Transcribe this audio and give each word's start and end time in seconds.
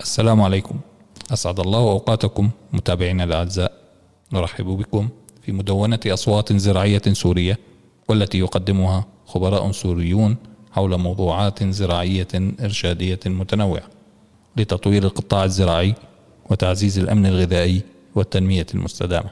السلام 0.00 0.42
عليكم. 0.42 0.80
أسعد 1.32 1.60
الله 1.60 1.78
أوقاتكم 1.78 2.50
متابعينا 2.72 3.24
الأعزاء. 3.24 3.72
نرحب 4.32 4.64
بكم 4.64 5.08
في 5.42 5.52
مدونة 5.52 6.00
أصوات 6.06 6.52
زراعية 6.52 7.02
سورية 7.12 7.58
والتي 8.08 8.38
يقدمها 8.38 9.04
خبراء 9.26 9.72
سوريون 9.72 10.36
حول 10.72 10.98
موضوعات 10.98 11.64
زراعية 11.64 12.28
إرشادية 12.60 13.20
متنوعة 13.26 13.82
لتطوير 14.56 15.04
القطاع 15.04 15.44
الزراعي 15.44 15.94
وتعزيز 16.50 16.98
الأمن 16.98 17.26
الغذائي 17.26 17.82
والتنمية 18.14 18.66
المستدامة. 18.74 19.30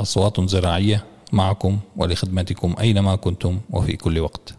أصوات 0.00 0.40
زراعية 0.40 1.04
معكم 1.32 1.78
ولخدمتكم 1.96 2.74
أينما 2.80 3.16
كنتم 3.16 3.60
وفي 3.70 3.96
كل 3.96 4.18
وقت. 4.18 4.54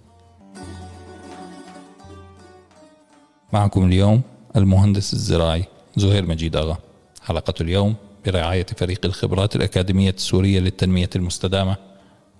معكم 3.53 3.85
اليوم 3.85 4.21
المهندس 4.55 5.13
الزراعي 5.13 5.65
زهير 5.97 6.25
مجيد 6.25 6.55
أغا. 6.55 6.77
حلقة 7.21 7.53
اليوم 7.61 7.95
برعاية 8.25 8.65
فريق 8.77 9.05
الخبرات 9.05 9.55
الأكاديمية 9.55 10.09
السورية 10.09 10.59
للتنمية 10.59 11.09
المستدامة 11.15 11.75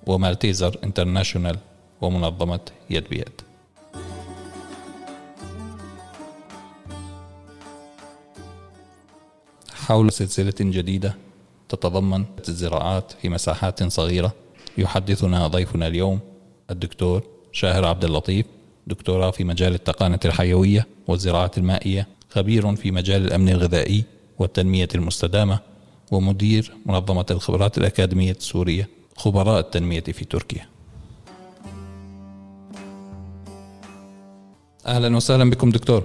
ومالتيزر 0.07 0.77
انترناشونال 0.83 1.57
ومنظمة 2.01 2.59
يد 2.89 3.09
بيد. 3.09 3.41
حول 9.73 10.11
سلسلة 10.11 10.53
جديدة 10.59 11.15
تتضمن 11.69 12.25
الزراعات 12.47 13.11
في 13.11 13.29
مساحات 13.29 13.83
صغيرة 13.83 14.33
يحدثنا 14.77 15.47
ضيفنا 15.47 15.87
اليوم 15.87 16.19
الدكتور 16.71 17.23
شاهر 17.51 17.85
عبد 17.85 18.05
اللطيف 18.05 18.45
دكتوراه 18.89 19.31
في 19.31 19.43
مجال 19.43 19.73
التقانة 19.73 20.19
الحيوية 20.25 20.87
والزراعة 21.07 21.51
المائية 21.57 22.07
خبير 22.29 22.75
في 22.75 22.91
مجال 22.91 23.25
الأمن 23.25 23.49
الغذائي 23.49 24.03
والتنمية 24.39 24.87
المستدامة 24.95 25.59
ومدير 26.11 26.71
منظمة 26.85 27.25
الخبرات 27.31 27.77
الأكاديمية 27.77 28.31
السورية 28.31 28.87
خبراء 29.17 29.59
التنمية 29.59 29.99
في 30.01 30.25
تركيا. 30.25 30.65
أهلا 34.87 35.15
وسهلا 35.15 35.49
بكم 35.49 35.69
دكتور. 35.69 36.03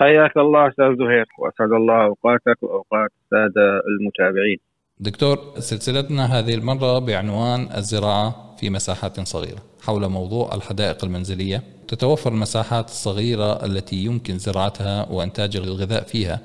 حياك 0.00 0.36
الله 0.36 0.68
أستاذ 0.68 0.96
زهير 0.98 1.26
وأسعد 1.38 1.72
الله 1.72 2.04
أوقاتك 2.04 2.62
وأوقات 2.62 3.10
السادة 3.24 3.80
المتابعين. 3.90 4.73
دكتور 5.00 5.54
سلسلتنا 5.58 6.38
هذه 6.38 6.54
المرة 6.54 6.98
بعنوان 6.98 7.68
الزراعة 7.76 8.54
في 8.58 8.70
مساحات 8.70 9.28
صغيرة 9.28 9.62
حول 9.82 10.08
موضوع 10.08 10.54
الحدائق 10.54 11.04
المنزلية. 11.04 11.62
تتوفر 11.88 12.32
المساحات 12.32 12.88
الصغيرة 12.88 13.64
التي 13.64 13.96
يمكن 13.96 14.38
زراعتها 14.38 15.08
وإنتاج 15.10 15.56
الغذاء 15.56 16.04
فيها 16.04 16.40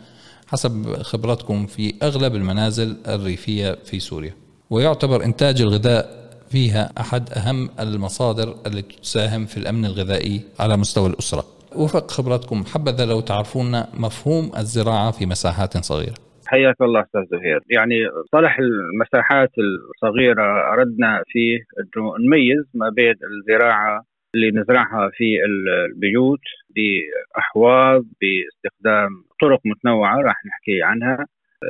حسب 0.48 1.02
خبرتكم 1.02 1.66
في 1.66 1.94
أغلب 2.04 2.36
المنازل 2.36 2.98
الريفية 3.08 3.78
في 3.86 4.00
سوريا. 4.00 4.36
ويعتبر 4.70 5.24
إنتاج 5.24 5.62
الغذاء 5.62 6.30
فيها 6.50 6.92
أحد 7.00 7.30
أهم 7.34 7.70
المصادر 7.80 8.56
التي 8.66 8.98
تساهم 9.02 9.46
في 9.46 9.58
الأمن 9.58 9.86
الغذائي 9.86 10.42
على 10.60 10.78
مستوى 10.78 11.10
الأسرة. 11.10 11.46
وفق 11.76 12.12
خبرتكم 12.12 12.66
حبذا 12.66 13.06
لو 13.06 13.20
تعرفون 13.20 13.84
مفهوم 13.94 14.52
الزراعة 14.58 15.12
في 15.12 15.26
مساحات 15.26 15.86
صغيرة. 15.86 16.29
حياك 16.50 16.82
الله 16.82 17.02
أستاذ 17.02 17.26
زهير. 17.32 17.60
يعني 17.70 17.96
صالح 18.32 18.60
المساحات 18.60 19.50
الصغيرة 19.58 20.74
أردنا 20.74 21.24
فيه 21.28 21.58
انه 21.80 22.18
نميز 22.26 22.64
ما 22.74 22.90
بين 22.90 23.16
الزراعة 23.32 24.04
اللي 24.36 24.52
نزرعها 24.52 25.10
في 25.14 25.38
البيوت 25.46 26.46
بأحواض 26.76 28.04
باستخدام 28.22 29.10
طرق 29.42 29.60
متنوعة 29.66 30.18
راح 30.18 30.46
نحكي 30.46 30.84
عنها 30.84 31.26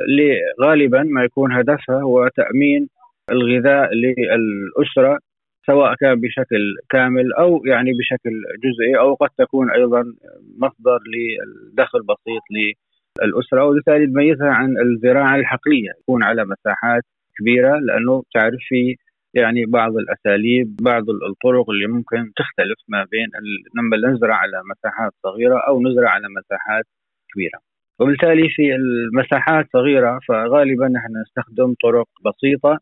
اللي 0.08 0.38
غالبا 0.62 1.02
ما 1.02 1.24
يكون 1.24 1.52
هدفها 1.52 2.02
هو 2.02 2.28
تأمين 2.28 2.88
الغذاء 3.30 3.94
للأسرة 3.94 5.18
سواء 5.66 5.94
كان 5.94 6.20
بشكل 6.20 6.74
كامل 6.90 7.32
أو 7.32 7.62
يعني 7.66 7.90
بشكل 7.92 8.42
جزئي 8.64 8.98
أو 8.98 9.14
قد 9.14 9.28
تكون 9.38 9.70
أيضا 9.70 10.04
مصدر 10.58 10.98
للدخل 11.14 11.98
بسيط 12.02 12.42
الأسرة 13.22 13.64
وبالتالي 13.64 14.06
تميزها 14.06 14.50
عن 14.50 14.74
الزراعة 14.78 15.36
الحقلية 15.36 15.90
تكون 16.02 16.24
على 16.24 16.44
مساحات 16.44 17.02
كبيرة 17.38 17.78
لأنه 17.78 18.22
تعرف 18.34 18.58
في 18.68 18.96
يعني 19.34 19.64
بعض 19.66 19.92
الأساليب 19.96 20.76
بعض 20.82 21.02
الطرق 21.10 21.70
اللي 21.70 21.86
ممكن 21.86 22.32
تختلف 22.36 22.78
ما 22.88 23.04
بين 23.10 23.28
لما 23.76 24.12
نزرع 24.12 24.34
على 24.36 24.62
مساحات 24.70 25.12
صغيرة 25.22 25.58
أو 25.68 25.82
نزرع 25.82 26.10
على 26.10 26.26
مساحات 26.28 26.84
كبيرة. 27.34 27.58
وبالتالي 28.00 28.48
في 28.48 28.74
المساحات 28.74 29.66
صغيرة 29.72 30.18
فغالبا 30.28 30.88
نحن 30.88 31.12
نستخدم 31.22 31.74
طرق 31.82 32.08
بسيطة 32.26 32.78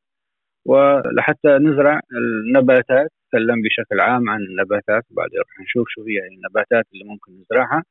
ولحتى 0.66 1.48
نزرع 1.48 2.00
النباتات 2.12 3.10
نتكلم 3.28 3.62
بشكل 3.62 4.00
عام 4.00 4.30
عن 4.30 4.40
النباتات 4.40 5.04
بعدين 5.10 5.38
راح 5.38 5.60
نشوف 5.60 5.86
شو 5.88 6.02
هي 6.02 6.28
النباتات 6.36 6.84
اللي 6.92 7.04
ممكن 7.04 7.32
نزرعها. 7.32 7.82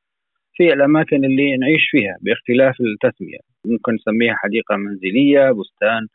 في 0.57 0.73
الأماكن 0.73 1.25
اللي 1.25 1.57
نعيش 1.57 1.89
فيها 1.91 2.17
باختلاف 2.21 2.75
التسمية. 2.81 3.39
ممكن 3.65 3.93
نسميها 3.93 4.35
حديقة 4.35 4.75
منزلية 4.75 5.51
بستان 5.51 6.07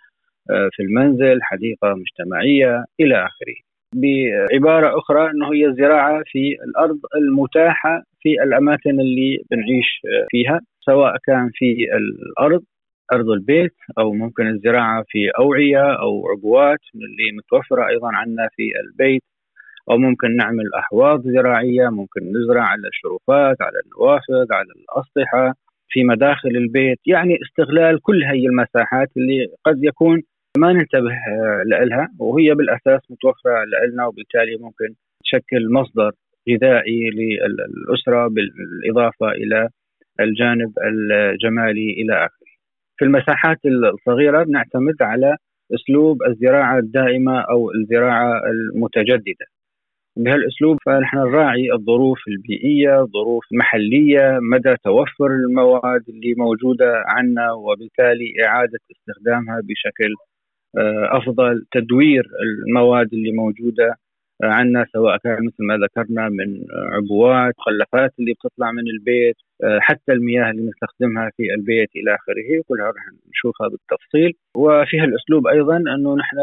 آه، 0.51 0.69
في 0.73 0.83
المنزل 0.83 1.39
حديقة 1.43 1.95
مجتمعية 1.95 2.85
إلى 3.01 3.15
آخره. 3.15 3.57
بعبارة 3.95 4.99
أخرى 4.99 5.31
أنه 5.31 5.53
هي 5.53 5.67
الزراعة 5.67 6.23
في 6.27 6.57
الأرض 6.69 6.99
المتاحة 7.17 8.03
في 8.21 8.43
الأماكن 8.43 9.01
اللي 9.01 9.39
بنعيش 9.51 10.01
آه، 10.07 10.27
فيها 10.31 10.61
سواء 10.81 11.17
كان 11.27 11.51
في 11.55 11.87
الأرض 11.97 12.63
أرض 13.13 13.29
البيت 13.29 13.75
أو 13.99 14.13
ممكن 14.13 14.47
الزراعة 14.47 15.05
في 15.09 15.31
أوعية 15.39 15.93
أو 16.05 16.29
عبوات 16.29 16.79
اللي 16.95 17.33
متوفرة 17.39 17.89
أيضا 17.89 18.09
عندنا 18.13 18.49
في 18.57 18.63
البيت. 18.85 19.23
أو 19.91 19.99
ممكن 19.99 20.37
نعمل 20.37 20.65
أحواض 20.79 21.23
زراعية 21.23 21.89
ممكن 21.89 22.21
نزرع 22.21 22.63
على 22.63 22.89
الشرفات 22.89 23.63
على 23.63 23.79
النوافذ 23.85 24.53
على 24.53 24.69
الأسطحة 24.77 25.55
في 25.89 26.05
مداخل 26.05 26.49
البيت 26.49 26.99
يعني 27.07 27.39
استغلال 27.43 28.01
كل 28.03 28.23
هي 28.25 28.47
المساحات 28.47 29.09
اللي 29.17 29.47
قد 29.65 29.85
يكون 29.85 30.23
ما 30.59 30.73
ننتبه 30.73 31.11
لها 31.67 32.09
وهي 32.19 32.55
بالأساس 32.55 33.01
متوفرة 33.11 33.65
لنا 33.93 34.07
وبالتالي 34.07 34.57
ممكن 34.61 34.95
تشكل 35.25 35.73
مصدر 35.73 36.11
غذائي 36.51 37.11
للأسرة 37.11 38.29
بالإضافة 38.29 39.29
إلى 39.29 39.69
الجانب 40.21 40.73
الجمالي 40.87 41.91
إلى 41.93 42.15
آخره. 42.15 42.53
في 42.99 43.05
المساحات 43.05 43.59
الصغيرة 43.65 44.45
نعتمد 44.45 45.03
على 45.03 45.37
أسلوب 45.75 46.23
الزراعة 46.23 46.79
الدائمة 46.79 47.41
أو 47.41 47.71
الزراعة 47.71 48.43
المتجددة 48.51 49.47
بهالاسلوب 50.17 50.77
فنحن 50.87 51.17
نراعي 51.19 51.73
الظروف 51.73 52.19
البيئية، 52.29 53.01
الظروف 53.03 53.45
المحليه، 53.53 54.39
مدى 54.53 54.77
توفر 54.85 55.27
المواد 55.27 56.03
اللي 56.09 56.35
موجودة 56.39 57.05
عندنا 57.07 57.53
وبالتالي 57.53 58.33
إعادة 58.45 58.79
استخدامها 58.93 59.61
بشكل 59.65 60.15
آه، 60.79 61.19
أفضل، 61.19 61.65
تدوير 61.73 62.25
المواد 62.69 63.09
اللي 63.15 63.33
موجودة. 63.33 63.97
عندنا 64.43 64.87
سواء 64.93 65.17
كان 65.17 65.47
مثل 65.47 65.65
ما 65.65 65.77
ذكرنا 65.77 66.29
من 66.29 66.65
عبوات 66.93 67.55
مخلفات 67.59 68.13
اللي 68.19 68.33
بتطلع 68.33 68.73
من 68.73 68.87
البيت 68.95 69.37
آه، 69.65 69.79
حتى 69.81 70.13
المياه 70.13 70.51
اللي 70.51 70.63
نستخدمها 70.71 71.31
في 71.37 71.55
البيت 71.55 71.89
إلى 71.97 72.15
آخره 72.15 72.63
كلها 72.69 72.87
راح 72.87 73.05
نشوفها 73.31 73.69
بالتفصيل. 73.69 74.33
وفيها 74.57 75.05
الأسلوب 75.05 75.47
أيضا 75.47 75.77
أنه 75.77 76.17
نحن 76.17 76.37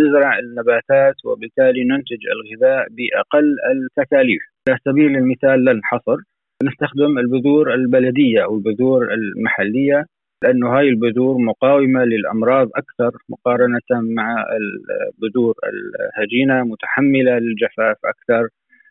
نزرع 0.00 0.38
النباتات 0.38 1.14
وبالتالي 1.24 1.84
ننتج 1.84 2.22
الغذاء 2.34 2.86
بأقل 2.90 3.56
التكاليف. 3.72 4.42
على 4.68 4.78
سبيل 4.84 5.16
المثال 5.16 5.64
للحصر 5.64 6.16
نستخدم 6.64 7.18
البذور 7.18 7.74
البلدية 7.74 8.44
أو 8.44 8.56
البذور 8.56 9.14
المحلية. 9.14 10.06
لأنه 10.42 10.78
هاي 10.78 10.88
البذور 10.88 11.38
مقاومة 11.38 12.04
للأمراض 12.04 12.68
أكثر 12.76 13.18
مقارنة 13.28 13.90
مع 13.90 14.44
البذور 14.52 15.54
الهجينة 15.64 16.62
متحملة 16.62 17.38
للجفاف 17.38 17.96
أكثر 18.04 18.48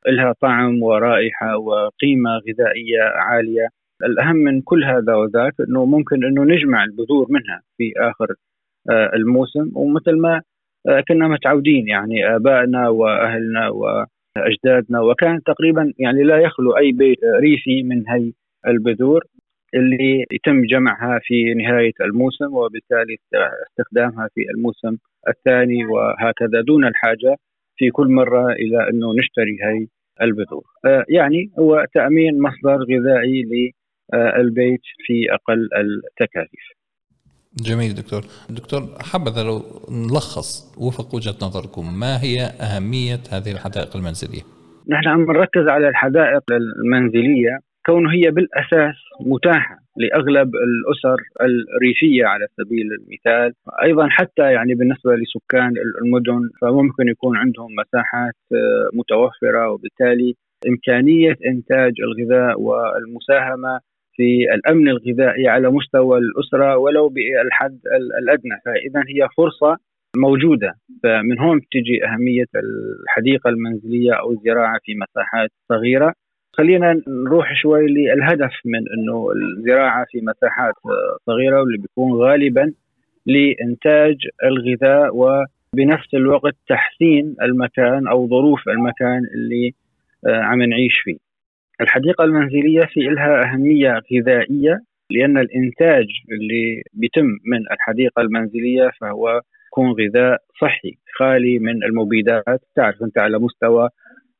لها 0.07 0.33
طعم 0.42 0.83
ورائحة 0.83 1.57
وقيمة 1.57 2.30
غذائية 2.38 3.01
عالية. 3.01 3.68
الأهم 4.03 4.36
من 4.36 4.62
كل 4.62 4.83
هذا 4.83 5.15
وذاك 5.15 5.53
إنه 5.69 5.86
ممكن 5.86 6.24
إنه 6.25 6.44
نجمع 6.44 6.83
البذور 6.83 7.27
منها 7.30 7.62
في 7.77 7.94
آخر 7.97 8.36
آه، 8.89 9.12
الموسم. 9.15 9.71
ومثل 9.75 10.18
ما 10.21 10.42
آه، 10.88 11.04
كنا 11.07 11.27
متعودين 11.27 11.88
يعني 11.88 12.36
آبائنا 12.36 12.89
وأهلنا 12.89 13.69
وأجدادنا 13.69 15.01
وكان 15.01 15.44
تقريبا 15.44 15.94
يعني 16.00 16.24
لا 16.24 16.38
يخلو 16.38 16.77
أي 16.77 16.92
بيت 16.92 17.18
ريفي 17.42 17.83
من 17.83 18.09
هي 18.09 18.31
البذور. 18.68 19.24
اللي 19.75 20.25
يتم 20.31 20.65
جمعها 20.65 21.19
في 21.23 21.53
نهاية 21.53 21.94
الموسم 22.01 22.53
وبالتالي 22.53 23.18
استخدامها 23.69 24.29
في 24.35 24.41
الموسم 24.56 24.97
الثاني 25.27 25.85
وهكذا 25.85 26.62
دون 26.68 26.85
الحاجة 26.85 27.35
في 27.77 27.89
كل 27.89 28.07
مرة 28.07 28.51
إلى 28.51 28.89
أنه 28.89 29.07
نشتري 29.19 29.57
هاي 29.63 29.88
البذور. 30.21 30.63
يعني 31.09 31.51
هو 31.59 31.85
تأمين 31.94 32.41
مصدر 32.41 32.83
غذائي 32.83 33.44
للبيت 34.13 34.81
في 35.06 35.33
أقل 35.33 35.69
التكاليف. 35.81 36.65
جميل 37.63 37.94
دكتور. 37.94 38.21
دكتور 38.50 38.81
حبذا 39.00 39.44
لو 39.44 39.57
نلخص 39.91 40.75
وفق 40.77 41.15
وجهة 41.15 41.35
نظركم 41.47 42.00
ما 42.00 42.23
هي 42.23 42.39
أهمية 42.41 43.23
هذه 43.31 43.51
الحدائق 43.51 43.95
المنزلية؟ 43.95 44.41
نحن 44.88 45.07
عم 45.07 45.21
نركز 45.21 45.68
على 45.69 45.88
الحدائق 45.89 46.44
المنزلية 46.51 47.59
كونه 47.86 48.12
هي 48.12 48.31
بالأساس 48.31 48.95
متاحة 49.25 49.78
لأغلب 49.98 50.51
الأسر 50.56 51.18
الريفية 51.42 52.25
على 52.25 52.48
سبيل 52.57 52.88
المثال، 53.00 53.54
أيضا 53.83 54.07
حتى 54.10 54.51
يعني 54.54 54.74
بالنسبة 54.74 55.16
لسكان 55.16 55.74
المدن 56.06 56.50
فممكن 56.62 57.07
يكون 57.07 57.38
عندهم 57.38 57.69
مساحات 57.75 58.33
آه، 58.54 58.89
متوفرة 58.94 59.69
وبالتالي 59.72 60.36
إمكانية 60.68 61.36
إنتاج 61.45 61.94
الغذاء 62.01 62.62
والمساهمة 62.62 63.80
في 64.16 64.54
الأمن 64.54 64.88
الغذائي 64.88 65.48
على 65.48 65.69
مستوى 65.69 66.18
الأسرة 66.18 66.78
ولو 66.78 67.10
بالحد 67.10 67.80
الأدنى، 68.19 68.57
فاذا 68.66 69.04
هي 69.07 69.28
فرصة 69.38 69.78
موجودة. 70.18 70.74
فمن 71.04 71.39
هون 71.39 71.62
تجي 71.72 72.06
أهمية 72.06 72.45
الحديقة 73.04 73.50
المنزلية 73.50 74.13
أو 74.13 74.31
الزراعة 74.31 74.80
في 74.83 74.95
مساحات 74.95 75.50
صغيرة. 75.69 76.13
خلينا 76.53 77.01
نروح 77.07 77.53
شوي 77.62 77.88
للهدف 77.88 78.51
من 78.65 78.80
إنه 78.98 79.27
الزراعة 79.31 80.06
في 80.09 80.21
مساحات 80.21 80.74
صغيرة 81.25 81.62
واللي 81.62 81.77
بيكون 81.77 82.12
غالبا 82.13 82.74
لإنتاج 83.25 84.15
الغذاء 84.44 85.15
وبنفس 85.15 86.13
الوقت 86.13 86.56
تحسين 86.68 87.36
المكان 87.42 88.07
أو 88.07 88.27
ظروف 88.27 88.69
المكان 88.69 89.21
اللي 89.36 89.71
آه، 90.27 90.42
عم 90.42 90.62
نعيش 90.62 91.01
فيه. 91.03 91.18
الحديقة 91.81 92.24
المنزلية 92.24 92.81
في 92.94 93.00
لها 93.00 93.44
أهمية 93.44 94.01
غذائية 94.13 94.80
لأن 95.12 95.38
الإنتاج 95.38 96.06
اللي 96.31 96.83
بيتم 96.94 97.25
من 97.25 97.59
الحديقة 97.71 98.21
المنزلية 98.21 98.92
فهو 99.01 99.42
يكون 99.68 99.92
غذاء 99.92 100.39
صحي 100.62 100.97
خالي 101.18 101.59
من 101.59 101.83
المبيدات 101.83 102.62
تعرف 102.75 103.04
أنت 103.04 103.18
على 103.18 103.39
مستوى 103.39 103.89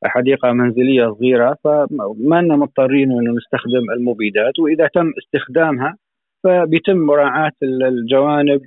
حديقة 0.06 0.52
منزلية 0.52 1.08
صغيرة 1.08 1.58
فما 1.64 2.42
لنا 2.42 2.56
مضطرين 2.56 3.12
انه 3.12 3.32
نستخدم 3.32 3.92
المبيدات 3.98 4.60
وإذا 4.60 4.88
تم 4.88 5.12
استخدامها 5.18 5.98
فبيتم 6.44 6.98
مراعاة 6.98 7.52
الجوانب 7.64 8.62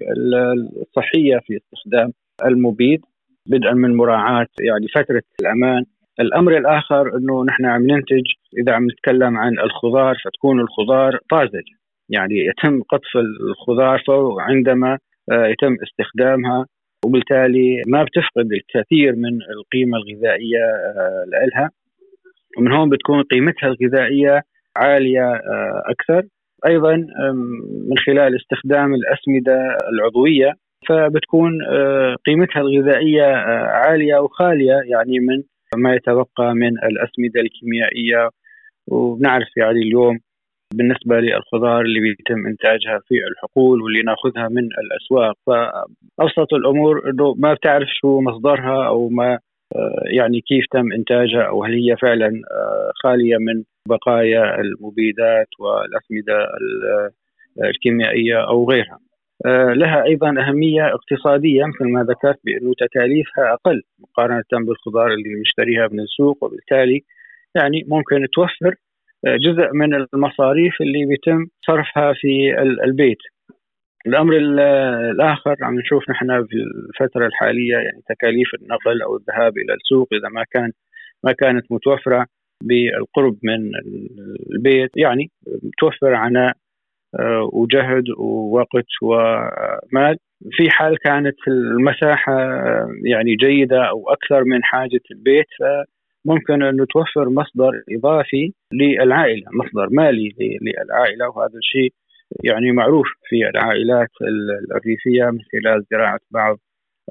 الصحية 0.83 1.39
في 1.47 1.57
استخدام 1.57 2.13
المبيد 2.45 3.01
بدءا 3.47 3.73
من 3.73 3.97
مراعاة 3.97 4.47
يعني 4.61 4.89
فترة 4.95 5.23
الأمان. 5.41 5.85
الأمر 6.21 6.57
الآخر 6.59 7.17
إنه 7.17 7.45
نحن 7.45 7.65
عم 7.65 7.83
ننتج 7.83 8.25
إذا 8.59 8.73
عم 8.73 8.85
نتكلم 8.85 9.39
عن 9.39 9.59
الخضار 9.59 10.17
فتكون 10.25 10.61
الخضار 10.61 11.19
طازج. 11.31 11.65
يعني 12.09 12.35
يتم 12.35 12.83
قطف 12.83 13.17
الخضار 13.17 14.03
عندما 14.39 14.99
آه، 15.33 15.47
يتم 15.47 15.77
استخدامها. 15.83 16.67
وبالتالي 17.05 17.83
ما 17.87 18.05
بتفقد 18.05 18.49
الكثير 18.53 19.17
من 19.17 19.39
القيمة 19.43 19.99
الغذائية 19.99 20.65
آه، 20.65 21.25
لها 21.55 21.71
ومن 22.59 22.73
هون 22.73 22.91
بتكون 22.91 23.23
قيمتها 23.23 23.67
الغذائية 23.67 24.43
عالية 24.77 25.33
آه، 25.33 25.83
أكثر. 25.87 26.23
أيضا 26.67 26.97
من 27.89 27.99
خلال 28.07 28.37
استخدام 28.37 28.95
الأسمدة 28.95 29.79
العضوية 29.93 30.53
فبتكون 30.89 31.63
آه، 31.63 32.17
قيمتها 32.27 32.61
الغذائية 32.61 33.25
عالية 33.67 34.17
وخالية 34.17 34.81
يعني 34.85 35.21
من 35.21 35.43
ما 35.77 35.95
يتبقى 35.95 36.55
من 36.55 36.79
الأسمدة 36.79 37.41
الكيميائية. 37.41 38.31
وبنعرف 38.89 39.57
يعني 39.57 39.79
اليوم 39.79 40.19
بالنسبة 40.75 41.21
للخضار 41.21 41.81
اللي 41.81 42.01
بيتم 42.01 42.47
إنتاجها 42.47 43.01
في 43.09 43.15
الحقول 43.31 43.83
واللي 43.83 44.03
ناخذها 44.03 44.49
من 44.49 44.69
الأسواق. 44.83 45.37
فأبسط 45.47 46.55
الأمور 46.55 47.11
أنه 47.11 47.35
ما 47.39 47.55
بتعرف 47.55 47.89
شو 48.01 48.21
مصدرها 48.21 48.87
أو 48.87 49.09
ما 49.09 49.39
آه، 49.77 50.03
يعني 50.05 50.41
كيف 50.41 50.65
تم 50.71 50.93
إنتاجها 50.93 51.43
أو 51.43 51.65
هل 51.65 51.73
هي 51.73 51.97
فعلا 51.97 52.27
آه، 52.27 52.91
خالية 53.03 53.37
من 53.37 53.63
بقايا 53.89 54.61
المبيدات 54.61 55.49
والأسمدة 55.59 56.39
آه، 56.45 57.11
الكيميائية 57.65 58.49
أو 58.49 58.71
غيرها. 58.71 58.99
لها 59.75 60.05
أيضا 60.05 60.29
أهمية 60.29 60.95
اقتصادية 60.95 61.65
مثل 61.65 61.93
ما 61.93 62.03
ذكرت 62.03 62.39
بأنه 62.45 62.73
تكاليفها 62.79 63.53
أقل 63.53 63.83
مقارنة 63.99 64.67
بالخضار 64.67 65.07
اللي 65.07 65.41
نشتريها 65.41 65.89
من 65.93 66.01
السوق 66.01 66.45
وبالتالي 66.45 67.03
يعني 67.55 67.85
ممكن 67.89 68.27
توفر 68.33 68.75
جزء 69.27 69.73
من 69.73 69.95
المصاريف 69.95 70.75
اللي 70.81 71.05
بيتم 71.07 71.47
صرفها 71.67 72.13
في 72.13 72.55
البيت. 72.85 73.19
الأمر 74.07 74.37
الآخر 74.37 75.57
عم 75.63 75.79
نشوف 75.79 76.11
نحن 76.11 76.47
في 76.47 76.57
الفترة 76.57 77.27
الحالية 77.27 77.75
يعني 77.75 78.03
تكاليف 78.09 78.49
النقل 78.63 79.03
أو 79.03 79.17
الذهاب 79.17 79.53
إلى 79.59 79.75
السوق 79.75 80.09
إذا 80.13 80.29
ما 80.29 80.45
كان 80.51 80.73
ما 81.25 81.33
كانت 81.33 81.73
متوفرة 81.73 82.27
بالقرب 82.63 83.37
من 83.43 83.71
البيت 84.55 84.91
يعني 84.97 85.31
توفر 85.79 86.15
عناء 86.15 86.53
آه، 87.21 87.51
وجهد 87.53 88.05
ووقت 88.19 88.87
ومال. 89.03 90.17
في 90.51 90.71
حال 90.71 90.99
كانت 90.99 91.37
المساحة 91.49 92.33
آه، 92.33 92.89
يعني 93.05 93.37
جيدة 93.37 93.85
أو 93.89 94.05
أكثر 94.09 94.45
من 94.45 94.65
حاجة 94.65 95.01
البيت 95.11 95.47
ممكن 96.25 96.63
أن 96.63 96.87
توفر 96.93 97.29
مصدر 97.29 97.73
إضافي 97.97 98.53
للعائلة 98.73 99.47
مصدر 99.53 99.89
مالي 99.91 100.29
للعائلة 100.63 101.29
وهذا 101.29 101.59
الشيء 101.59 101.93
يعني 102.45 102.73
معروف 102.73 103.07
في 103.29 103.37
العائلات 103.49 104.11
الريفية 104.77 105.25
من 105.25 105.39
خلال 105.53 105.85
زراعة 105.91 106.21
بعض 106.31 106.59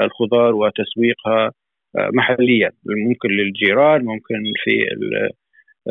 الخضار 0.02 0.56
وتسويقها 0.56 1.52
آه، 1.98 2.10
محليا. 2.14 2.72
ممكن 3.08 3.30
للجيران 3.30 4.06
ممكن 4.06 4.36
في 4.64 4.72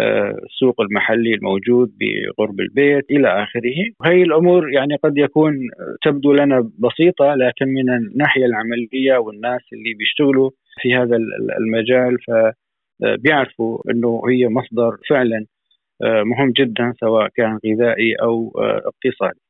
آه، 0.00 0.38
السوق 0.44 0.80
المحلي 0.80 1.34
الموجود 1.34 1.92
بقرب 2.00 2.60
البيت 2.60 3.10
إلى 3.10 3.28
آخره، 3.28 3.78
وهي 4.00 4.22
الأمور 4.22 4.72
يعني 4.72 4.96
قد 4.96 5.18
يكون 5.18 5.54
تبدو 6.02 6.32
لنا 6.32 6.70
بسيطة 6.78 7.34
لكن 7.34 7.68
من 7.68 7.90
الناحية 7.90 8.44
العملية 8.44 9.16
والناس 9.18 9.60
اللي 9.72 9.94
بيشتغلوا 9.98 10.50
في 10.82 10.94
هذا 10.94 11.16
المجال 11.60 12.16
ف 12.26 12.30
بيعرفوا 13.18 13.78
إنه 13.90 14.22
هي 14.28 14.48
مصدر 14.48 14.96
فعلا 15.08 15.46
آه، 16.02 16.22
مهم 16.22 16.50
جدا 16.50 16.92
سواء 17.00 17.28
كان 17.28 17.58
غذائي 17.66 18.14
أو 18.22 18.52
آه، 18.58 18.82
اقتصادي. 18.86 19.40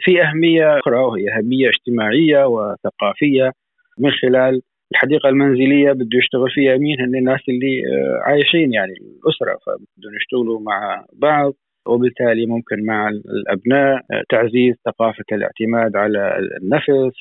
في 0.00 0.22
أهمية 0.22 0.78
أخرى 0.78 0.96
وهي 0.96 1.24
أهمية 1.38 1.68
اجتماعية 1.68 2.44
وثقافية 2.46 3.52
من 3.98 4.10
خلال 4.10 4.62
الحديقة 4.92 5.28
المنزلية 5.28 5.92
بده 5.92 6.18
يشتغل 6.18 6.50
فيها 6.50 6.76
مين 6.76 7.00
هن 7.00 7.14
الناس 7.16 7.40
اللي 7.48 7.82
آه، 7.86 8.20
عايشين 8.22 8.72
يعني 8.72 8.92
الأسرة 8.92 9.58
فبدهم 9.66 10.16
يشتغلوا 10.16 10.60
مع 10.60 11.04
بعض 11.12 11.52
وبالتالي 11.86 12.46
ممكن 12.46 12.84
مع 12.84 13.08
الأبناء 13.08 14.02
تعزيز 14.28 14.74
ثقافة 14.84 15.24
الاعتماد 15.32 15.96
على 15.96 16.38
النفس 16.62 17.14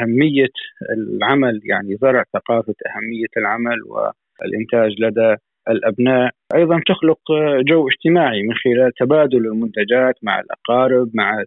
أهمية 0.00 0.52
العمل 0.90 1.60
يعني 1.64 1.96
زرع 1.96 2.24
ثقافة 2.32 2.74
أهمية 2.86 3.32
العمل 3.36 3.82
و 3.82 4.10
الإنتاج 4.44 4.90
لدى 4.98 5.36
الأبناء. 5.68 6.30
أيضا 6.54 6.80
تخلق 6.86 7.20
جو 7.68 7.88
اجتماعي 7.88 8.42
من 8.42 8.54
خلال 8.54 8.92
تبادل 9.00 9.46
المنتجات 9.46 10.14
مع 10.22 10.40
الأقارب 10.40 11.10
مع 11.14 11.44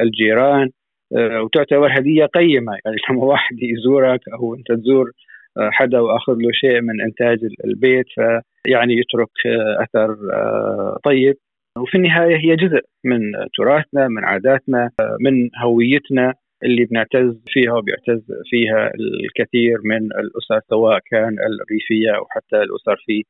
الجيران 0.00 0.70
آه، 1.16 1.42
وتعتبر 1.42 1.98
هدية 1.98 2.26
قيمة. 2.26 2.72
يعني 2.84 2.96
لما 3.10 3.24
واحد 3.32 3.56
يزورك 3.62 4.20
أو 4.28 4.54
أنت 4.54 4.72
تزور 4.72 5.10
آه، 5.58 5.70
حدا 5.72 6.00
وأخذ 6.00 6.32
له 6.32 6.50
شيء 6.52 6.80
من 6.80 7.00
إنتاج 7.00 7.38
البيت 7.64 8.06
فيعني 8.14 8.94
يترك 8.94 9.30
آه، 9.46 9.82
أثر 9.82 10.16
طيب. 11.04 11.34
وفي 11.78 11.94
النهاية 11.94 12.36
هي 12.36 12.56
جزء 12.56 12.80
من 13.04 13.20
تراثنا 13.58 14.08
من 14.08 14.24
عاداتنا 14.24 14.90
من 15.20 15.50
هويتنا. 15.64 16.34
اللي 16.64 16.84
بنعتز 16.84 17.40
فيها 17.46 17.72
وبيعتز 17.72 18.22
فيها 18.50 18.90
الكثير 19.24 19.76
من 19.84 20.02
الأسر 20.06 20.60
سواء 20.70 20.98
كان 21.10 21.36
الريفية 21.48 22.10
أو 22.16 22.24
حتى 22.30 22.56
الأسر 22.56 22.96
في 23.06 23.24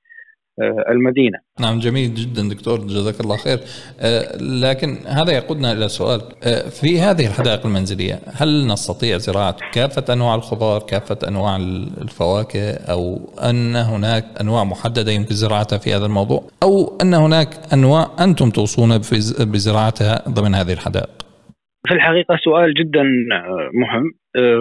آه، 0.60 0.92
المدينة. 0.92 1.38
نعم 1.60 1.78
جميل 1.78 2.14
جدا 2.14 2.48
دكتور 2.48 2.78
جزاك 2.78 3.20
الله 3.20 3.36
خير 3.36 3.58
آه، 4.00 4.36
لكن 4.36 4.96
هذا 5.06 5.32
يقودنا 5.32 5.72
إلى 5.72 5.88
سؤال 5.88 6.20
آه، 6.42 6.68
في 6.68 7.00
هذه 7.00 7.26
الحدائق 7.26 7.66
المنزلية 7.66 8.20
هل 8.26 8.66
نستطيع 8.66 9.18
زراعة 9.18 9.56
كافة 9.72 10.12
أنواع 10.12 10.34
الخضار 10.34 10.82
كافة 10.82 11.18
أنواع 11.28 11.56
الفواكه 12.02 12.72
أو 12.74 13.30
أن 13.50 13.76
هناك 13.76 14.24
أنواع 14.40 14.64
محددة 14.64 15.12
يمكن 15.12 15.34
زراعتها 15.34 15.78
في 15.78 15.94
هذا 15.94 16.06
الموضوع 16.06 16.44
أو 16.62 16.98
أن 17.02 17.14
هناك 17.14 17.48
أنواع 17.72 18.10
أنتم 18.20 18.50
توصون 18.50 18.98
بزراعتها 19.40 20.28
ضمن 20.28 20.54
هذه 20.54 20.72
الحدائق؟ 20.72 21.23
في 21.88 21.94
الحقيقة 21.94 22.36
سؤال 22.36 22.74
جدا 22.74 23.02
مهم 23.74 24.12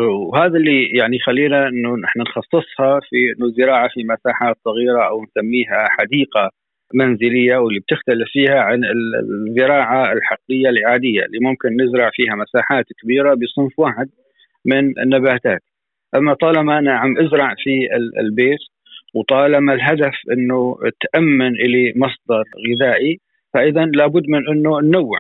وهذا 0.10 0.58
اللي 0.58 0.84
يعني 1.00 1.20
خلينا 1.20 1.68
إنه 1.68 1.96
نحن 1.96 2.20
نخصصها 2.20 3.00
في 3.10 3.16
إنه 3.38 3.46
الزراعة 3.46 3.90
في 3.94 4.04
مساحات 4.04 4.56
صغيرة 4.66 5.08
أو 5.08 5.24
نسميها 5.24 5.88
حديقة 5.90 6.50
منزلية 6.94 7.58
واللي 7.58 7.80
بتختلف 7.80 8.28
فيها 8.32 8.60
عن 8.60 8.82
الزراعة 9.24 10.14
الحقليه 10.14 10.70
العادية 10.70 11.26
اللي 11.26 11.40
ممكن 11.42 11.70
نزرع 11.82 12.10
فيها 12.14 12.36
مساحات 12.36 12.86
كبيرة 13.04 13.34
بصنف 13.34 13.80
واحد 13.80 14.10
من 14.66 15.00
النباتات. 15.00 15.62
أما 16.16 16.34
طالما 16.34 16.80
أنا 16.80 16.94
عم 16.94 17.18
أزرع 17.18 17.56
في 17.58 17.88
البيت 18.20 18.60
وطالما 19.16 19.74
الهدف 19.74 20.14
إنه 20.32 20.76
تأمن 21.02 21.52
لي 21.52 21.94
مصدر 21.96 22.44
غذائي 22.70 23.20
فاذا 23.54 23.86
لابد 23.86 24.24
من 24.28 24.48
إنه 24.50 24.80
ننوع 24.82 25.20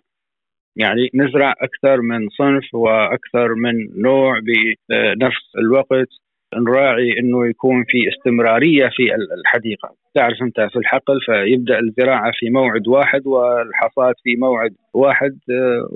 يعني 0.76 1.10
نزرع 1.14 1.54
أكثر 1.62 2.02
من 2.02 2.30
صنف 2.30 2.74
وأكثر 2.74 3.54
من 3.56 4.02
نوع 4.02 4.40
بنفس 4.40 5.56
الوقت 5.58 6.08
نراعي 6.56 7.20
إنه 7.20 7.48
يكون 7.48 7.84
في 7.88 7.98
استمرارية 8.10 8.90
في 8.96 9.16
الحديقة، 9.40 9.90
تعرف 10.16 10.42
أنت 10.42 10.62
في 10.62 10.76
الحقل 10.76 11.20
فيبدأ 11.26 11.80
الزراعة 11.80 12.32
في 12.36 12.50
موعد 12.50 12.88
واحد 12.88 13.28
والحصاد 13.28 14.14
في 14.24 14.36
موعد 14.36 14.74
واحد 14.94 15.40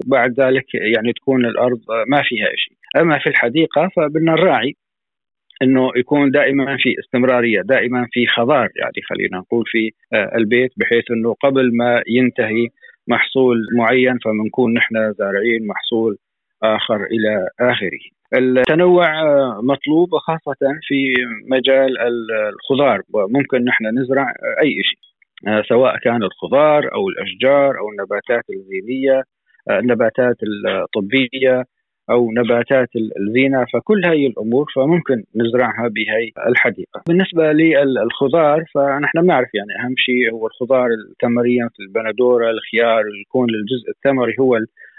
بعد 0.05 0.39
ذلك 0.39 0.65
يعني 0.73 1.13
تكون 1.13 1.45
الأرض 1.45 1.79
ما 2.07 2.21
فيها 2.23 2.47
شيء، 2.55 3.01
أما 3.01 3.19
في 3.19 3.27
الحديقة 3.29 3.89
فبدنا 3.95 4.31
نراعي 4.31 4.75
إنه 5.61 5.91
يكون 5.95 6.31
دائما 6.31 6.77
في 6.77 6.95
استمرارية، 6.99 7.61
دائما 7.61 8.07
في 8.11 8.27
خضار. 8.27 8.69
يعني 8.75 9.01
خلينا 9.09 9.37
نقول 9.37 9.63
في 9.67 9.91
البيت 10.35 10.71
بحيث 10.77 11.11
إنه 11.11 11.33
قبل 11.33 11.77
ما 11.77 12.03
ينتهي 12.07 12.67
محصول 13.07 13.57
معين 13.77 14.17
فبنكون 14.25 14.73
نحن 14.73 15.13
زارعين 15.13 15.67
محصول 15.67 16.17
آخر 16.63 16.95
إلى 16.95 17.47
آخره. 17.59 17.99
التنوع 18.37 19.07
مطلوب 19.61 20.09
خاصة 20.27 20.79
في 20.81 21.13
مجال 21.51 21.97
الخضار 22.49 23.01
وممكن 23.13 23.63
نحن 23.63 23.99
نزرع 23.99 24.33
أي 24.61 24.75
شيء 24.83 24.99
سواء 25.69 25.97
كان 25.97 26.23
الخضار 26.23 26.93
أو 26.93 27.09
الأشجار 27.09 27.79
أو 27.79 27.89
النباتات 27.89 28.43
الزينيه 28.49 29.23
النباتات 29.69 30.35
الطبية 30.43 31.63
أو 32.09 32.31
نباتات 32.31 32.89
الزينة 33.19 33.65
فكل 33.73 34.05
هذه 34.05 34.27
الأمور 34.27 34.65
فممكن 34.75 35.23
نزرعها 35.35 35.87
بهي 35.87 36.47
الحديقة. 36.47 37.03
بالنسبة 37.07 37.51
للخضار 37.51 38.65
فنحن 38.75 39.21
بنعرف 39.21 39.49
يعني 39.53 39.85
أهم 39.85 39.95
شيء 39.97 40.31
هو 40.33 40.47
الخضار 40.47 40.87
الثمريه 40.91 41.63
مثل 41.63 41.83
البندورة، 41.87 42.49
الخيار، 42.51 43.03
يكون 43.21 43.49
الجزء 43.49 43.89
الثمري 43.89 44.35
هو 44.39 44.57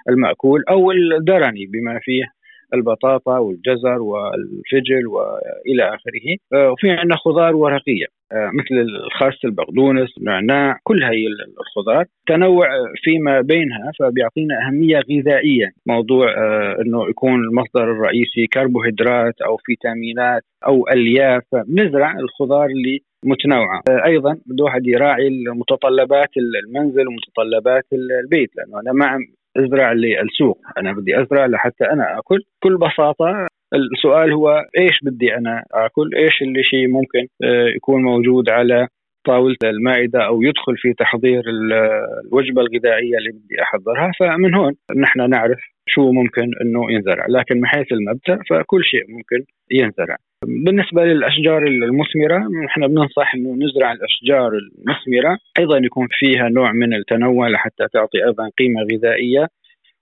المأكول 0.09 0.65
أو 0.71 0.91
الدرني 0.93 1.67
بما 1.67 2.01
فيه 2.03 2.38
البطاطا 2.75 3.39
والجزر 3.39 4.03
والفجل 4.03 5.07
وإلى 5.07 5.85
آخره. 5.95 6.37
آه، 6.53 6.71
وفي 6.71 6.91
عندنا 6.91 7.17
خضار 7.17 7.57
ورقية 7.57 8.07
آه، 8.33 8.51
مثل 8.55 8.75
الخس 8.81 9.45
البقدونس 9.45 10.19
النعناع 10.19 10.79
كل 10.83 11.03
هي 11.03 11.27
الخضار. 11.61 12.05
تنوع 12.27 12.69
فيما 13.03 13.41
بينها 13.41 13.93
فبيعطينا 13.99 14.55
أهمية 14.67 15.01
غذائية. 15.11 15.71
موضوع 15.87 16.27
آه، 16.29 16.77
إنه 16.83 17.09
يكون 17.09 17.45
المصدر 17.45 17.93
الرئيسي 17.93 18.47
كربوهيدرات 18.53 19.35
أو 19.47 19.57
فيتامينات 19.57 20.43
أو 20.67 20.89
ألياف. 20.89 21.43
بنزرع 21.67 22.13
الخضار 22.19 22.67
اللي 22.67 23.01
متنوعة. 23.25 23.83
أيضا 24.05 24.39
بده 24.47 24.65
واحد 24.65 24.87
يراعي 24.87 25.45
متطلبات 25.49 26.29
المنزل 26.37 27.07
ومتطلبات 27.09 27.85
البيت 27.93 28.51
لأنه 28.57 28.81
أنا 28.81 28.93
ما 28.93 29.19
أزرع 29.59 29.93
للسوق 29.93 30.59
أنا 30.79 30.93
بدي 30.93 31.23
أزرع 31.23 31.47
لحتى 31.47 31.85
أنا 31.85 32.19
آكل. 32.19 32.39
بكل 32.61 32.77
بساطة 32.77 33.47
السؤال 33.75 34.33
هو 34.33 34.65
إيش 34.79 34.99
بدي 35.03 35.35
أنا 35.35 35.65
آكل؟ 35.73 36.11
إيش 36.17 36.43
اللي 36.43 36.63
شيء 36.63 36.89
ممكن 36.89 37.27
آه، 37.45 37.69
يكون 37.77 38.03
موجود 38.03 38.51
على 38.51 38.89
طاولة 39.27 39.57
المائدة 39.65 40.27
أو 40.27 40.43
يدخل 40.43 40.77
في 40.77 40.93
تحضير 40.93 41.43
الوجبة 41.49 42.63
الغذائية 42.63 43.19
اللي 43.19 43.31
بدي 43.31 43.63
أحضرها؟ 43.63 44.13
فمن 44.19 44.55
هون 44.55 44.75
نحن 44.97 45.31
نعرف 45.31 45.59
شو 45.87 46.13
ممكن 46.13 46.51
أنه 46.63 46.93
ينزرع. 46.93 47.27
لكن 47.29 47.57
من 47.57 47.67
حيث 47.67 47.93
المبدأ 47.93 48.39
فكل 48.51 48.85
شيء 48.85 49.05
ممكن 49.09 49.45
ينزرع. 49.71 50.17
بالنسبة 50.45 51.05
للأشجار 51.05 51.67
المثمرة 51.67 52.39
نحن 52.65 52.87
بننصح 52.87 53.35
أنه 53.35 53.55
نزرع 53.55 53.93
الأشجار 53.93 54.53
المثمرة. 54.53 55.39
أيضا 55.59 55.79
يكون 55.79 56.09
فيها 56.11 56.49
نوع 56.49 56.73
من 56.73 56.95
التنوع 56.95 57.49
لحتى 57.49 57.87
تعطي 57.93 58.25
أيضا 58.25 58.51
قيمة 58.59 58.83
غذائية 58.93 59.49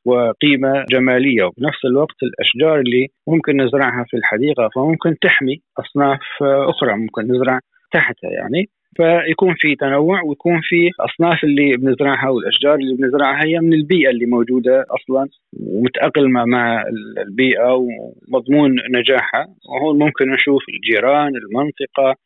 وقيمة 0.05 0.85
جمالية. 0.91 1.45
وبنفس 1.45 1.85
الوقت 1.85 2.23
الأشجار 2.23 2.81
اللي 2.81 3.09
ممكن 3.29 3.61
نزرعها 3.63 4.05
في 4.09 4.17
الحديقة 4.17 4.69
فممكن 4.75 5.19
تحمي 5.23 5.61
أصناف 5.79 6.21
أخرى 6.43 6.97
ممكن 6.97 7.23
نزرع 7.23 7.61
تحتها 7.93 8.31
يعني. 8.31 8.69
فيكون 8.97 9.55
في 9.59 9.77
تنوع 9.77 10.23
ويكون 10.23 10.61
في 10.63 10.91
أصناف 11.01 11.45
اللي 11.45 11.77
بنزرعها 11.77 12.29
والأشجار 12.29 12.75
اللي 12.75 12.97
بنزرعها 12.97 13.45
هي 13.45 13.61
من 13.61 13.73
البيئة 13.73 14.11
اللي 14.11 14.27
موجودة 14.27 14.85
أصلا 14.91 15.29
ومتأقلمة 15.61 16.45
مع 16.45 16.85
البيئة 17.27 17.75
ومضمون 17.75 18.71
نجاحها. 18.97 19.47
وهون 19.69 19.99
ممكن 19.99 20.31
نشوف 20.31 20.63
الجيران 20.69 21.33
المنطقة 21.37 22.17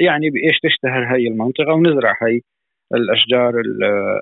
يعني 0.00 0.30
بإيش 0.30 0.58
تشتهر 0.62 1.16
هي 1.16 1.28
المنطقة 1.28 1.72
ونزرع 1.72 2.12
هي 2.22 2.40
الأشجار 2.94 3.54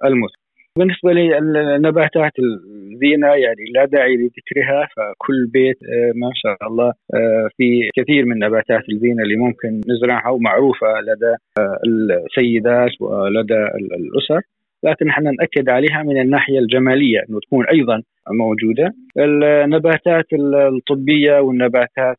المثمره 0.04 0.42
بالنسبة 0.78 1.12
للنباتات 1.12 2.32
الزينة 2.38 3.26
يعني 3.26 3.64
لا 3.74 3.84
داعي 3.84 4.16
لذكرها 4.16 4.88
فكل 4.96 5.46
بيت 5.46 5.78
آه، 5.82 6.12
ما 6.14 6.30
شاء 6.34 6.68
الله 6.68 6.92
آه، 7.14 7.48
في 7.56 7.90
كثير 7.96 8.24
من 8.24 8.38
نباتات 8.38 8.82
الزينة 8.92 9.22
اللي 9.22 9.36
ممكن 9.36 9.80
نزرعها 9.88 10.28
ومعروفة 10.30 10.86
لدى 11.00 11.34
آه، 11.58 11.78
السيدات 11.86 12.90
ولدى 13.00 13.62
الأسر. 13.74 14.40
لكن 14.84 15.06
نحن 15.06 15.22
نأكد 15.22 15.68
عليها 15.68 16.02
من 16.02 16.20
الناحية 16.20 16.58
الجمالية 16.58 17.18
أنه 17.30 17.40
تكون 17.40 17.66
أيضا 17.66 18.02
موجودة. 18.30 18.94
النباتات 19.18 20.26
الطبية 20.32 21.40
والنباتات 21.40 22.16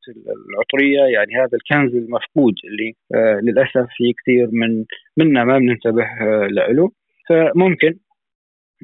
العطرية 0.49 1.01
يعني 1.13 1.35
هذا 1.35 1.57
الكنز 1.57 1.95
المفقود 1.95 2.53
اللي 2.65 2.93
للأسف 3.41 3.87
في 3.97 4.13
كثير 4.21 4.47
من 4.51 4.85
منا 5.17 5.43
ما 5.43 5.57
بننتبه 5.57 6.05
له 6.47 6.91
فممكن 7.29 7.93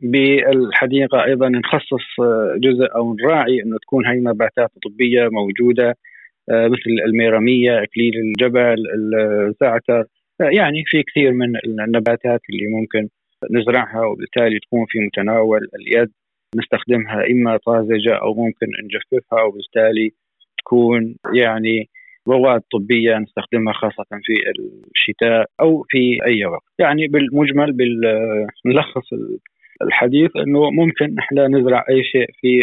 بالحديقة 0.02 1.26
أيضا 1.26 1.50
نخصص 1.50 2.20
آه، 2.20 2.56
جزء 2.58 2.96
أو 2.96 3.16
نراعي 3.16 3.62
انه 3.64 3.78
تكون 3.78 4.06
هاي 4.06 4.20
نباتات 4.20 4.70
طبيه 4.84 5.30
موجودة 5.32 5.98
آه، 6.50 6.68
مثل 6.68 7.06
الميرميه، 7.08 7.84
اكليل 7.84 8.14
الجبل، 8.18 8.78
الزعتر 9.48 10.04
آه، 10.42 10.50
يعني 10.52 10.84
في 10.86 11.04
كثير 11.04 11.32
من 11.32 11.56
النباتات 11.66 12.42
اللي 12.50 12.68
ممكن 12.68 13.10
نزرعها 13.52 14.06
وبالتالي 14.06 14.60
تكون 14.60 14.86
في 14.90 15.00
متناول 15.00 15.68
اليد. 15.76 16.10
نستخدمها 16.56 17.28
إما 17.32 17.58
طازجة 17.58 18.16
أو 18.16 18.34
ممكن 18.34 18.68
نجففها 18.84 19.42
وبالتالي 19.42 20.12
تكون 20.58 21.16
يعني 21.34 21.90
مواد 22.28 22.62
طبية 22.72 23.18
نستخدمها 23.18 23.74
خاصة 23.74 24.06
في 24.24 24.34
الشتاء 24.96 25.46
أو 25.62 25.86
في 25.90 26.26
أي 26.26 26.46
وقت، 26.46 26.64
يعني 26.80 27.08
بالمجمل 27.08 27.72
بنلخص 28.66 29.14
الحديث 29.82 30.32
إنه 30.36 30.60
ممكن 30.72 31.20
إحنا 31.20 31.48
نزرع 31.48 31.86
أي 31.90 32.04
شيء 32.04 32.28
في 32.42 32.62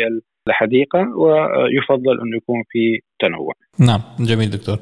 الحديقة 0.49 0.99
ويفضل 0.99 2.21
انه 2.23 2.37
يكون 2.37 2.63
في 2.71 3.01
تنوع. 3.19 3.53
نعم 3.79 4.01
جميل 4.21 4.51
دكتور. 4.51 4.79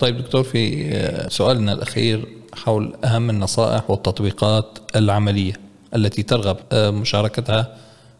طيب 0.00 0.16
دكتور 0.16 0.42
في 0.42 0.90
سؤالنا 1.28 1.72
الأخير 1.72 2.18
حول 2.54 2.92
أهم 3.04 3.30
النصائح 3.30 3.90
والتطبيقات 3.90 4.78
العملية 4.96 5.52
التي 5.96 6.22
ترغب 6.22 6.56
مشاركتها 6.74 7.76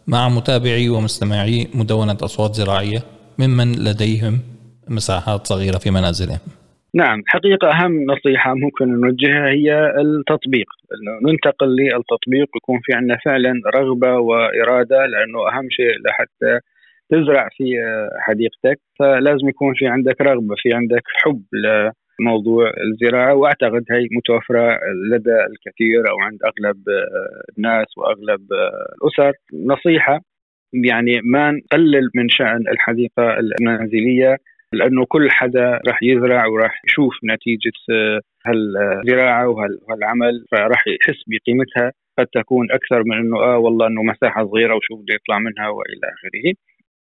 مع 0.07 0.29
متابعي 0.29 0.89
ومستمعي 0.89 1.69
مدونة 1.75 2.17
أصوات 2.23 2.55
زراعية 2.55 3.03
ممن 3.39 3.73
لديهم 3.73 4.41
مساحات 4.89 5.47
صغيرة 5.47 5.79
في 5.79 5.91
منازلهم. 5.91 6.39
نعم 6.95 7.23
حقيقة 7.27 7.71
أهم 7.71 8.05
نصيحة 8.11 8.55
ممكن 8.55 9.01
نوجهها 9.01 9.49
هي 9.49 9.93
التطبيق. 10.01 10.67
ننتقل 11.27 11.67
للتطبيق 11.77 12.49
يكون 12.57 12.81
في 12.83 12.93
عندنا 12.95 13.19
فعلا 13.25 13.53
رغبة 13.77 14.19
وإرادة 14.19 15.07
لأنه 15.07 15.49
أهم 15.49 15.71
شيء 15.71 15.93
لحتى 16.07 16.61
تزرع 17.11 17.49
في 17.57 17.65
حديقتك. 18.21 18.81
فلازم 18.99 19.49
يكون 19.49 19.75
في 19.75 19.87
عندك 19.87 20.21
رغبة 20.21 20.55
في 20.59 20.75
عندك 20.75 21.03
حب 21.25 21.43
لموضوع 21.65 22.73
الزراعة. 22.87 23.35
وأعتقد 23.35 23.85
هي 23.91 24.09
متوفرة 24.17 24.79
لدى 25.13 25.37
الكثير 25.51 26.11
أو 26.11 26.19
عند 26.21 26.39
أغلب 26.45 26.83
الناس 27.59 27.87
وأغلب 27.99 28.41
الأسر. 29.03 29.33
نصيحة 29.67 30.21
يعني 30.73 31.21
ما 31.25 31.51
نقلل 31.51 32.11
من 32.15 32.29
شأن 32.29 32.65
الحديقة 32.73 33.39
المنزلية. 33.39 34.37
لأنه 34.75 35.05
كل 35.09 35.31
حدا 35.31 35.81
راح 35.89 35.99
يزرع 36.03 36.47
وراح 36.47 36.81
يشوف 36.87 37.15
نتيجة 37.25 37.73
هالزراعة 38.47 39.49
وهالعمل 39.49 40.45
فراح 40.51 40.85
يحس 40.87 41.21
بقيمتها 41.27 41.93
قد 42.19 42.27
تكون 42.27 42.73
أكثر 42.73 43.03
من 43.05 43.17
إنه 43.17 43.37
آه 43.37 43.59
والله 43.59 43.87
إنه 43.87 44.03
مساحة 44.03 44.45
صغيرة 44.47 44.75
وشو 44.77 44.97
بده 44.97 45.15
يطلع 45.15 45.39
منها 45.39 45.69
وإلى 45.69 46.07
آخره. 46.15 46.55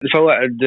الفوائد 0.05 0.59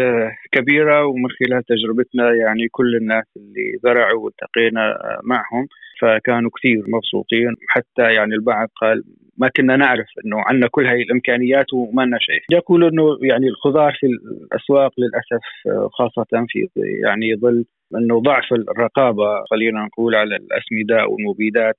كبيرة 0.51 1.05
ومن 1.05 1.29
خلال 1.29 1.63
تجربتنا 1.63 2.33
يعني 2.33 2.67
كل 2.71 2.95
الناس 2.95 3.25
اللي 3.37 3.77
زرعوا 3.83 4.23
والتقينا 4.23 4.97
معهم 5.23 5.67
فكانوا 6.01 6.49
كثير 6.57 6.83
مبسوطين. 6.87 7.55
حتى 7.69 8.13
يعني 8.13 8.35
البعض 8.35 8.67
قال 8.81 9.03
ما 9.37 9.49
كنا 9.57 9.75
نعرف 9.75 10.07
إنه 10.25 10.37
عندنا 10.47 10.67
كل 10.71 10.85
هاي 10.85 11.01
الإمكانيات 11.01 11.73
وما 11.73 12.01
لنا 12.01 12.17
شيء. 12.19 12.41
يقول 12.57 12.83
إنه 12.83 13.17
يعني 13.21 13.47
الخضار 13.47 13.93
في 13.99 14.07
الأسواق 14.07 14.91
للأسف 14.97 15.43
خاصة 15.91 16.45
في 16.49 16.67
يعني 17.03 17.35
ظل 17.35 17.65
إنه 17.95 18.21
ضعف 18.21 18.53
الرقابة 18.53 19.43
خلينا 19.51 19.85
نقول 19.85 20.15
على 20.15 20.35
الأسمدة 20.35 21.07
والمبيدات. 21.07 21.75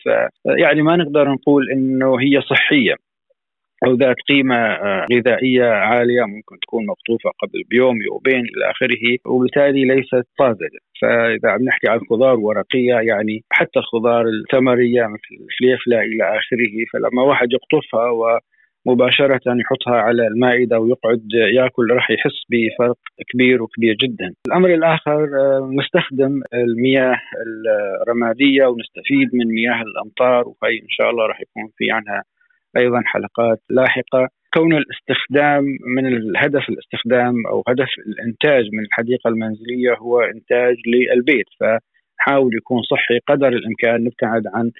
يعني 0.46 0.82
ما 0.82 0.96
نقدر 0.96 1.28
نقول 1.28 1.70
إنه 1.70 2.16
هي 2.20 2.40
صحية. 2.40 2.94
أو 3.87 3.95
ذات 3.95 4.16
قيمة 4.28 4.56
آه، 4.56 5.06
غذائية 5.12 5.64
عالية 5.64 6.23
ممكن 6.23 6.56
تكون 6.62 6.87
مقطوفه 6.87 7.30
قبل 7.42 7.62
بيوم 7.71 7.97
يومين 8.02 8.45
إلى 8.45 8.71
آخره 8.71 9.06
وبالتالي 9.26 9.85
ليست 9.85 10.26
طازجه 10.38 10.80
فإذا 11.02 11.49
عم 11.50 11.62
نحكي 11.62 11.88
عن 11.88 12.00
خضار 12.11 12.37
ورقية 12.40 12.95
يعني 12.95 13.45
حتى 13.50 13.78
الخضار 13.78 14.25
الثمرية 14.28 15.02
مثل 15.02 15.45
الفليفلة 15.45 16.00
إلى 16.00 16.25
آخره 16.38 16.75
فلما 16.92 17.23
واحد 17.23 17.49
يقطفها 17.52 18.11
و 18.11 18.38
مباشرة 18.87 19.40
يحطها 19.47 19.97
على 19.97 20.26
المائدة 20.26 20.78
ويقعد 20.78 21.23
يأكل 21.54 21.90
راح 21.90 22.11
يحس 22.11 22.38
بفرق 22.50 22.97
كبير 23.28 23.62
وكبير 23.62 23.95
جدا. 23.95 24.35
الأمر 24.49 24.75
الآخر 24.75 25.25
آه، 25.25 25.71
نستخدم 25.80 26.42
المياه 26.54 27.16
الرمادية 28.02 28.66
ونستفيد 28.66 29.28
من 29.35 29.47
مياه 29.54 29.83
الأمطار 29.83 30.45
وهي 30.47 30.76
إن 30.83 30.88
شاء 30.88 31.11
الله 31.11 31.26
راح 31.26 31.40
يكون 31.40 31.71
في 31.76 31.90
عنها 31.90 32.23
أيضا 32.76 33.02
حلقات 33.04 33.61
لاحقة. 33.71 34.28
كون 34.54 34.73
الاستخدام 34.76 35.64
من 35.97 36.06
الهدف 36.06 36.68
الاستخدام 36.68 37.47
أو 37.47 37.62
هدف 37.68 37.88
الإنتاج 38.06 38.64
من 38.73 38.85
الحديقة 38.85 39.28
المنزلية 39.28 39.95
هو 39.99 40.21
إنتاج 40.21 40.76
للبيت 40.87 41.47
فحاول 41.61 42.56
يكون 42.56 42.83
صحي 42.83 43.18
قدر 43.28 43.49
الإمكان. 43.49 44.04
نبتعد 44.04 44.42
عن 44.54 44.71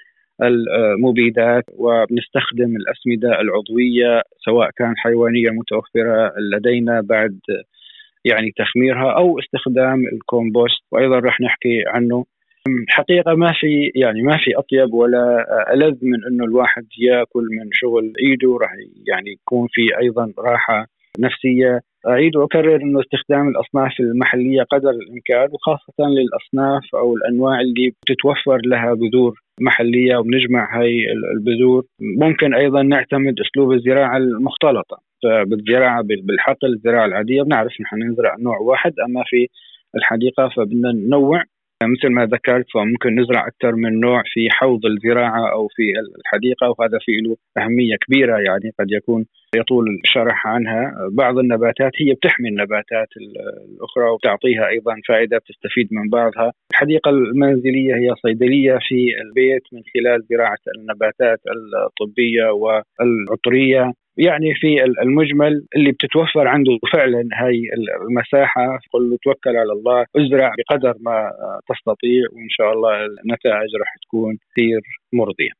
المبيدات 0.41 1.63
وبنستخدم 1.73 2.75
الأسمدة 2.75 3.41
العضوية 3.41 4.21
سواء 4.45 4.69
كان 4.77 4.93
حيوانية 4.97 5.49
متوفرة 5.49 6.33
لدينا 6.53 7.01
بعد 7.01 7.39
يعني 8.25 8.51
تخميرها 8.57 9.11
أو 9.17 9.39
استخدام 9.39 10.07
الكومبوست. 10.13 10.83
وأيضا 10.91 11.19
راح 11.19 11.41
نحكي 11.41 11.83
عنه 11.87 12.25
حقيقة 12.89 13.35
ما 13.35 13.53
في 13.59 13.91
يعني 13.95 14.21
ما 14.21 14.37
في 14.37 14.51
أطيب 14.57 14.93
ولا 14.93 15.45
ألذ 15.73 15.97
من 16.01 16.25
إنه 16.31 16.43
الواحد 16.43 16.85
يأكل 16.97 17.43
من 17.51 17.69
شغل 17.71 18.13
إيده 18.19 18.57
راح 18.61 18.71
يعني 19.07 19.31
يكون 19.31 19.67
في 19.71 19.99
أيضا 20.01 20.33
راحة 20.39 20.85
نفسية. 21.19 21.81
أعيد 22.07 22.35
وأكرر 22.35 22.75
إنه 22.75 22.99
استخدام 22.99 23.47
الأصناف 23.47 23.99
المحلية 23.99 24.63
قدر 24.63 24.89
الإمكان 24.89 25.47
وخاصة 25.51 25.99
للأصناف 25.99 26.95
أو 26.95 27.15
الأنواع 27.15 27.61
اللي 27.61 27.91
بتتوفر 28.01 28.61
لها 28.65 28.93
بذور 28.93 29.33
محلية 29.61 30.17
وبنجمع 30.17 30.79
هاي 30.79 31.05
البذور. 31.35 31.83
ممكن 32.01 32.53
أيضا 32.53 32.83
نعتمد 32.83 33.35
أسلوب 33.39 33.71
الزراعة 33.71 34.17
المختلطة. 34.17 34.97
بالزراعه 35.47 36.01
بالحقل 36.01 36.67
الزراعة 36.67 37.05
العادية 37.05 37.41
بنعرف 37.41 37.81
نحن 37.81 38.03
نزرع 38.11 38.35
نوع 38.39 38.57
واحد 38.57 38.93
أما 39.05 39.23
في 39.25 39.47
الحديقة 39.95 40.49
فبدنا 40.55 40.91
ننوع. 40.91 41.43
مثل 41.83 42.13
ما 42.13 42.25
ذكرت 42.25 42.65
فممكن 42.73 43.19
نزرع 43.19 43.47
أكثر 43.47 43.75
من 43.75 43.99
نوع 43.99 44.23
في 44.25 44.49
حوض 44.49 44.85
الزراعة 44.85 45.51
أو 45.51 45.67
في 45.67 45.83
الحديقة 46.19 46.69
وهذا 46.69 46.97
في 47.01 47.11
له 47.11 47.35
أهمية 47.57 47.95
كبيرة 47.95 48.37
يعني 48.37 48.71
قد 48.79 48.91
يكون 48.91 49.25
يطول 49.55 49.85
الشرح 50.03 50.47
عنها. 50.47 50.93
بعض 51.11 51.37
النباتات 51.37 51.91
هي 52.01 52.13
بتحمي 52.13 52.49
النباتات 52.49 53.07
الأخرى 53.17 54.09
وتعطيها 54.09 54.67
أيضا 54.67 54.95
فائدة 55.07 55.37
بتستفيد 55.37 55.87
من 55.91 56.09
بعضها. 56.09 56.51
الحديقة 56.71 57.09
المنزلية 57.09 57.95
هي 57.95 58.15
صيدلية 58.23 58.77
في 58.81 59.21
البيت 59.21 59.63
من 59.73 59.81
خلال 59.93 60.23
زراعة 60.29 60.63
النباتات 60.77 61.39
الطبية 61.87 62.45
والعطرية 62.51 63.93
يعني 64.17 64.55
في 64.55 64.83
المجمل 65.03 65.65
اللي 65.75 65.91
بتتوفر 65.91 66.47
عنده 66.47 66.77
فعلا 66.93 67.29
هاي 67.33 67.61
المساحة 68.07 68.79
قل 68.93 69.09
له 69.09 69.17
توكل 69.23 69.57
على 69.57 69.71
الله 69.71 70.05
أزرع 70.15 70.51
بقدر 70.57 70.93
ما 70.99 71.31
تستطيع 71.69 72.21
وإن 72.33 72.49
شاء 72.49 72.73
الله 72.73 73.05
النتائج 73.05 73.75
راح 73.79 73.95
تكون 74.01 74.37
كثير 74.51 74.81
مرضية. 75.13 75.51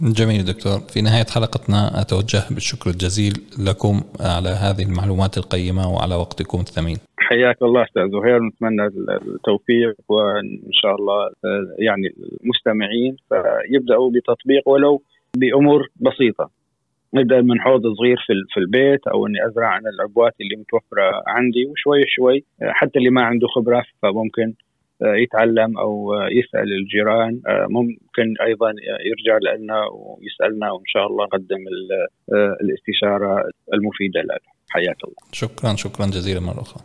جميل 0.00 0.44
دكتور. 0.44 0.78
في 0.92 1.02
نهاية 1.02 1.26
حلقتنا 1.34 2.00
أتوجه 2.00 2.54
بالشكر 2.54 2.90
الجزيل 2.90 3.34
لكم 3.68 4.02
على 4.20 4.48
هذه 4.48 4.82
المعلومات 4.82 5.38
القيمة 5.38 5.92
وعلى 5.94 6.14
وقتكم 6.14 6.58
الثمين. 6.60 6.96
حياك 7.18 7.62
الله 7.62 7.82
أستاذ 7.84 8.10
زهير 8.10 8.38
نتمنى 8.42 8.86
التوفيق 8.86 9.94
وإن 10.08 10.72
شاء 10.72 10.94
الله 10.94 11.30
يعني 11.78 12.14
المستمعين 12.42 13.16
فيبدأوا 13.28 14.10
بتطبيق 14.10 14.68
ولو 14.68 15.02
بأمور 15.36 15.88
بسيطة. 15.96 16.50
من 17.22 17.60
حوض 17.60 17.82
صغير 17.98 18.16
في 18.26 18.32
في 18.54 18.60
البيت 18.60 19.06
أو 19.06 19.26
إني 19.26 19.46
أزرع 19.46 19.78
أنا 19.78 19.90
العبوات 19.90 20.32
اللي 20.40 20.56
متوفرة 20.56 21.22
عندي 21.26 21.66
وشوي 21.66 22.02
شوي 22.16 22.44
حتى 22.62 22.98
اللي 22.98 23.10
ما 23.10 23.22
عنده 23.22 23.46
خبرة 23.46 23.82
فممكن 24.02 24.54
آه، 25.02 25.14
يتعلم 25.14 25.78
أو 25.78 26.14
آه، 26.14 26.28
يسأل 26.38 26.68
الجيران 26.80 27.40
آه، 27.46 27.66
ممكن 27.70 28.34
أيضا 28.46 28.70
يرجع 29.10 29.38
لنا 29.54 29.78
ويسألنا 29.92 30.70
وإن 30.72 30.86
شاء 30.86 31.06
الله 31.06 31.24
نقدم 31.24 31.62
الاستشارة 32.62 33.48
المفيدة 33.74 34.20
له 34.20 34.36
حياك 34.70 34.96
الله. 35.04 35.16
شكرا 35.32 35.76
شكرا 35.76 36.06
جزيلا 36.06 36.40
مرة 36.40 36.60
أخرى. 36.60 36.84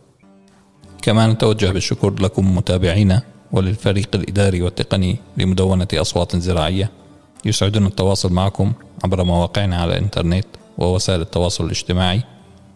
كمان 1.04 1.30
نتوجه 1.30 1.74
بالشكر 1.74 2.14
لكم 2.24 2.56
متابعينا 2.58 3.22
وللفريق 3.52 4.16
الإداري 4.16 4.62
والتقني 4.62 5.16
لمدونة 5.38 5.88
أصوات 5.94 6.36
زراعية. 6.36 6.99
يسعدنا 7.46 7.88
التواصل 7.88 8.34
معكم 8.34 8.74
عبر 9.04 9.24
مواقعنا 9.24 9.82
على 9.82 9.98
الإنترنت 9.98 10.46
ووسائل 10.78 11.22
التواصل 11.22 11.66
الاجتماعي. 11.66 12.22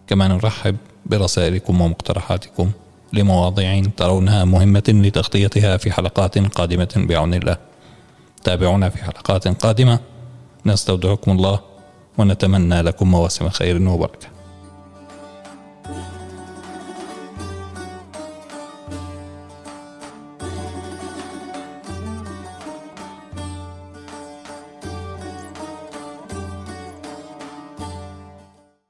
كما 0.06 0.28
نرحب 0.28 0.76
برسائلكم 1.06 1.80
ومقترحاتكم 1.80 2.70
لمواضيع 3.12 3.82
ترونها 3.96 4.44
مهمة 4.44 4.82
لتغطيتها 4.88 5.76
في 5.76 5.92
حلقات 5.92 6.38
قادمة 6.38 6.88
بعون 6.96 7.34
الله. 7.34 7.56
تابعونا 8.44 8.88
في 8.88 9.04
حلقات 9.04 9.48
قادمة. 9.48 9.98
نستودعكم 10.66 11.30
الله 11.30 11.60
ونتمنى 12.18 12.82
لكم 12.82 13.10
مواسم 13.10 13.48
خير 13.48 13.88
وبركة. 13.88 14.33